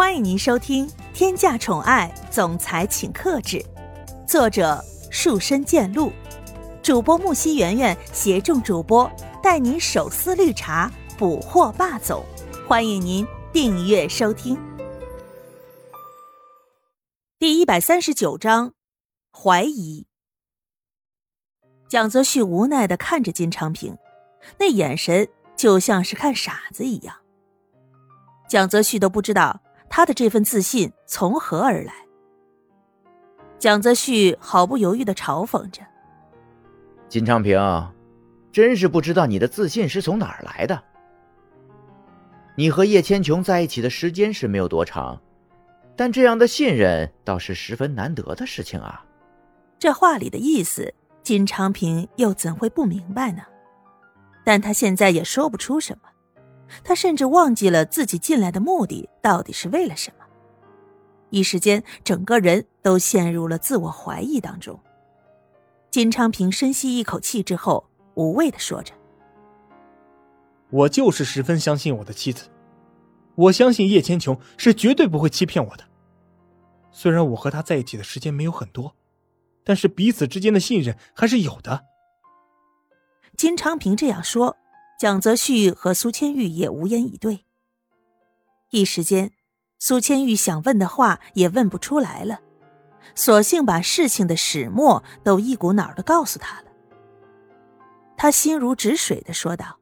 [0.00, 3.58] 欢迎您收听《天价宠爱总裁请克制》，
[4.26, 6.10] 作者：树深见鹿，
[6.82, 9.08] 主播木西圆圆携众主播
[9.42, 12.24] 带您手撕绿茶，捕获霸总。
[12.66, 14.58] 欢迎您订阅收听。
[17.38, 18.72] 第一百三十九章，
[19.30, 20.06] 怀疑。
[21.90, 23.98] 蒋泽旭无奈的看着金昌平，
[24.58, 27.16] 那眼神就像是看傻子一样。
[28.48, 29.60] 蒋泽旭都不知道。
[29.90, 31.92] 他的这份自信从何而来？
[33.58, 35.82] 蒋泽旭毫不犹豫的嘲讽着
[37.10, 37.58] ：“金昌平，
[38.52, 40.80] 真是不知道你的自信是从哪儿来的。
[42.54, 45.20] 你和叶千琼在一起的时间是没有多长，
[45.96, 49.04] 但这样的信任倒是十分难得的事情啊。”
[49.78, 53.42] 这话里的意思，金昌平又怎会不明白呢？
[54.44, 56.08] 但他现在也说不出什么。
[56.82, 60.24] 他甚至忘记了自己进来的目的到底是为了什么，
[61.30, 64.78] 一时间整个人都陷入了自我怀疑当中。
[65.90, 68.94] 金昌平深吸一口气之后，无畏的说着
[70.70, 72.48] ：“我就是十分相信我的妻子，
[73.34, 75.84] 我相信叶千琼是绝对不会欺骗我的。
[76.92, 78.94] 虽然我和她在一起的时间没有很多，
[79.64, 81.86] 但是彼此之间的信任还是有的。”
[83.36, 84.56] 金昌平这样说。
[85.00, 87.46] 蒋泽旭和苏千玉也无言以对。
[88.68, 89.32] 一时间，
[89.78, 92.40] 苏千玉想问的话也问不出来了，
[93.14, 96.66] 索性把事情的始末都一股脑的告诉他了。
[98.14, 99.78] 他心如止水的说道：“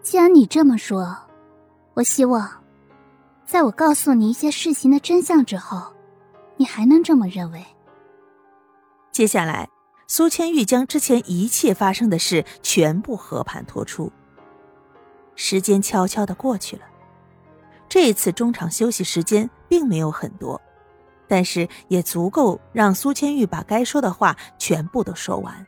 [0.00, 1.14] 既然你这么说，
[1.92, 2.64] 我希望，
[3.44, 5.92] 在我告诉你一些事情的真相之后，
[6.56, 7.62] 你还能这么认为。”
[9.12, 9.68] 接下来。
[10.10, 14.10] 苏千玉将之前一切发生的事全部和盘托出。
[15.36, 16.82] 时间悄悄的过去了，
[17.90, 20.58] 这一次中场休息时间并没有很多，
[21.28, 25.66] 但是也足够让苏千玉把该说的话全部都说完。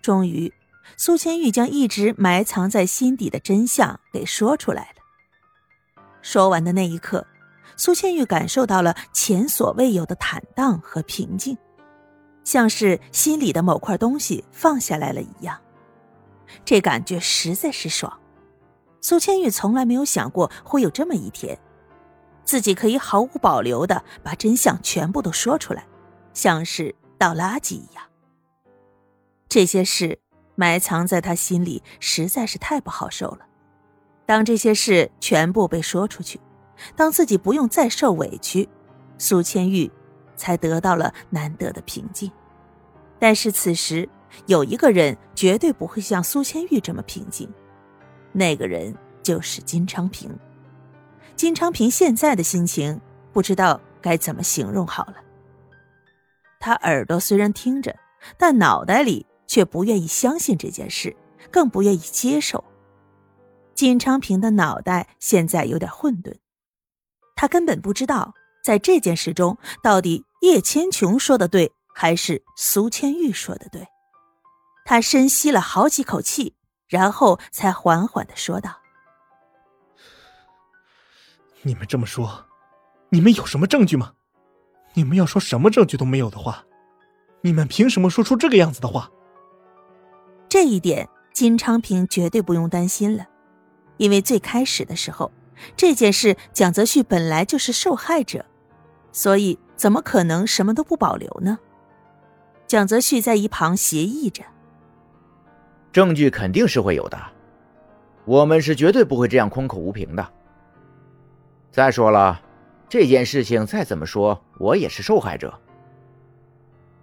[0.00, 0.52] 终于，
[0.96, 6.02] 苏千玉将一直埋藏在心底的真相给说出来了。
[6.22, 7.26] 说完的那一刻，
[7.76, 11.58] 苏千玉感受到了前所未有的坦荡和平静。
[12.46, 15.60] 像是心里的某块东西放下来了一样，
[16.64, 18.20] 这感觉实在是爽。
[19.00, 21.58] 苏千玉从来没有想过会有这么一天，
[22.44, 25.84] 自己可以毫无保留的把真相全部都说出来，
[26.34, 28.04] 像是倒垃圾一样。
[29.48, 30.20] 这些事
[30.54, 33.40] 埋藏在他心里实在是太不好受了。
[34.24, 36.38] 当这些事全部被说出去，
[36.94, 38.68] 当自己不用再受委屈，
[39.18, 39.90] 苏千玉。
[40.36, 42.30] 才得到了难得的平静，
[43.18, 44.08] 但是此时
[44.46, 47.50] 有一个人绝对不会像苏千玉这么平静，
[48.32, 50.30] 那个人就是金昌平。
[51.34, 53.00] 金昌平现在的心情
[53.32, 55.16] 不知道该怎么形容好了。
[56.60, 57.96] 他耳朵虽然听着，
[58.36, 61.16] 但脑袋里却不愿意相信这件事，
[61.50, 62.62] 更不愿意接受。
[63.74, 66.34] 金昌平的脑袋现在有点混沌，
[67.34, 68.34] 他根本不知道。
[68.64, 73.86] 在这件事中，到底叶千琼说的对，还是苏千玉说的对？
[74.84, 76.54] 他深吸了好几口气，
[76.86, 78.78] 然后才缓缓的说道
[81.62, 82.46] ：“你们这么说，
[83.08, 84.12] 你们有什么证据吗？
[84.94, 86.64] 你们要说什么证据都没有的话，
[87.40, 89.10] 你们凭什么说出这个样子的话？”
[90.48, 93.26] 这一点，金昌平绝对不用担心了，
[93.96, 95.32] 因为最开始的时候，
[95.76, 98.46] 这件事蒋泽旭本来就是受害者。
[99.10, 101.58] 所以，怎么可能什么都不保留呢？
[102.66, 104.42] 蒋泽旭在一旁协议着
[105.92, 107.16] ：“证据肯定是会有的，
[108.24, 110.32] 我们是绝对不会这样空口无凭的。
[111.70, 112.40] 再说了，
[112.88, 115.56] 这件事情再怎么说，我也是受害者。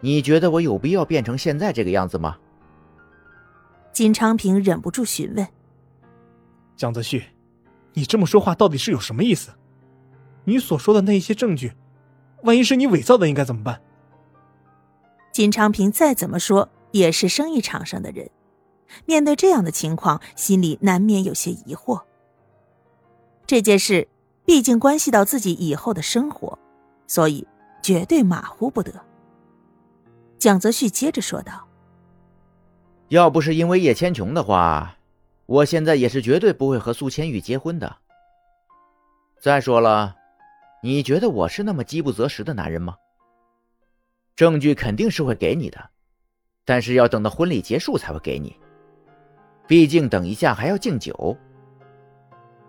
[0.00, 2.36] 你觉得我有必要变成现在这个样子吗？”
[3.90, 5.48] 金昌平忍不住询问
[6.76, 7.24] ：“蒋泽旭，
[7.94, 9.50] 你这么说话到底是有什么意思？
[10.44, 11.72] 你所说的那些证据？”
[12.48, 13.78] 万一是你伪造的，应该怎么办？
[15.32, 18.30] 金昌平再怎么说也是生意场上的人，
[19.04, 22.02] 面对这样的情况，心里难免有些疑惑。
[23.46, 24.08] 这件事
[24.46, 26.58] 毕竟关系到自己以后的生活，
[27.06, 27.46] 所以
[27.82, 28.92] 绝对马虎不得。
[30.38, 31.68] 蒋泽旭接着说道
[33.08, 34.96] ：“要不是因为叶千琼的话，
[35.44, 37.96] 我现在也是绝对不会和苏千玉结婚的。
[39.38, 40.14] 再说了。”
[40.82, 42.94] 你觉得我是那么饥不择食的男人吗？
[44.36, 45.90] 证据肯定是会给你的，
[46.64, 48.56] 但是要等到婚礼结束才会给你。
[49.66, 51.36] 毕竟等一下还要敬酒。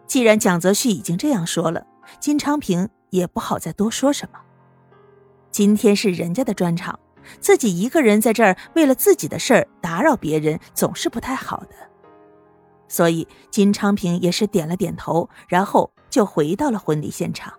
[0.08, 1.86] 既然蒋泽旭已经这样说了，
[2.20, 4.40] 金昌平也不好再多说什么。
[5.52, 7.00] 今天是人家的专场，
[7.40, 11.76] 自己一个人在这儿为了自己的事儿打扰别人，总是不太好的。
[12.88, 17.54] 所以金昌平也是点了点头，然后就回到了婚礼现场。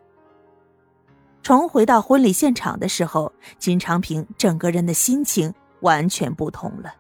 [1.42, 6.94] 重回到婚礼现场的时候，金昌平整个人的心情完全不同了。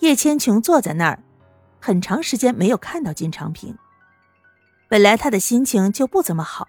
[0.00, 1.22] 叶千琼坐在那儿，
[1.80, 3.78] 很长时间没有看到金昌平。
[4.88, 6.66] 本来他的心情就不怎么好，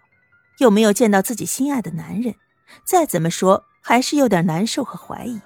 [0.60, 2.36] 又没有见到自己心爱的男人，
[2.86, 5.42] 再怎么说还是有点难受和怀疑。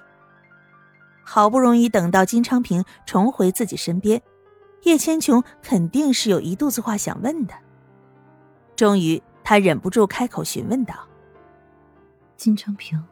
[1.24, 4.20] 好不容易等到金昌平重回自己身边，
[4.82, 7.54] 叶千琼肯定是有一肚子话想问的。
[8.76, 9.22] 终于。
[9.48, 10.94] 他忍不住开口询问道
[12.36, 13.02] ：“金昌平，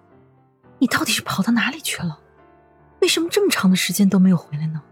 [0.78, 2.20] 你到底是跑到哪里去了？
[3.00, 4.82] 为什么这么长的时间都没有回来呢？”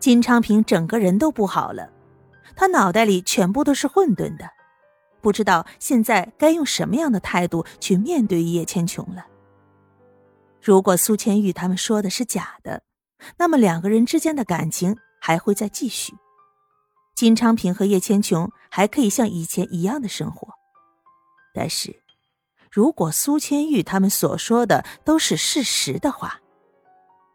[0.00, 1.88] 金昌平整个人都不好了，
[2.56, 4.50] 他脑袋里全部都是混沌的，
[5.20, 9.24] 不知道现在该用什么样的态度去面对叶千琼了。
[10.60, 12.82] 如果苏千玉他们说的是假的，
[13.36, 16.12] 那么两个人之间的感情还会再继续。
[17.22, 20.54] 金昌平和叶千琼还可以像以前一样的生活，
[21.54, 22.02] 但是，
[22.68, 26.40] 如果苏千玉他们所说的都是事实的话，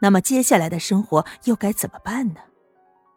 [0.02, 2.42] 那么接下来的生活又该怎么办呢？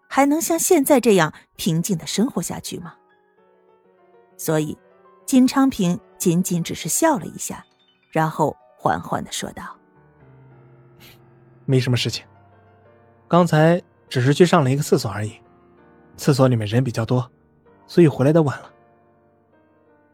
[0.08, 2.94] 还能像现在这样平静的生活下去吗？
[4.36, 4.78] 所以，
[5.26, 7.66] 金昌平仅仅只是笑了一下，
[8.12, 9.76] 然后缓缓的说道
[11.66, 12.24] ：“没什么事情，
[13.26, 15.32] 刚才只是去上了一个厕所而已。”
[16.20, 17.30] 厕所里面人比较多，
[17.86, 18.70] 所以回来的晚了。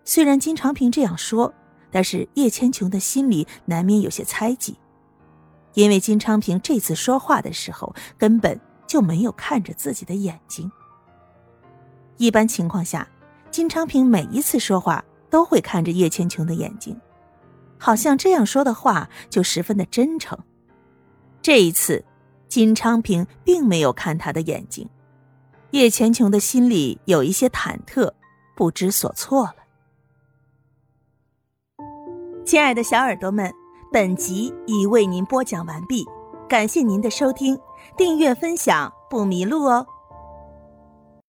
[0.04, 1.52] 虽然金长平这样说，
[1.90, 4.78] 但是叶千琼的心里难免有些猜忌，
[5.74, 10.70] 因为金昌平这次说话的时候根本就没有看着自己的眼睛。
[12.18, 13.08] 一般情况下，
[13.50, 16.96] 金昌平每一次说话都会看着叶千琼的眼睛，
[17.78, 20.38] 好像这样说的话就十分的真诚。
[21.42, 22.04] 这一次，
[22.46, 24.88] 金昌平并没有看他的眼睛。
[25.70, 28.12] 叶千琼的心里有一些忐忑，
[28.54, 29.56] 不知所措了。
[32.44, 33.52] 亲爱的小耳朵们，
[33.92, 36.04] 本集已为您播讲完毕，
[36.48, 37.58] 感谢您的收听，
[37.96, 39.86] 订阅分享不迷路哦。